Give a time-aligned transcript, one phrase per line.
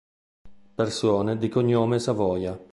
[0.73, 2.59] Persone di cognome Savoia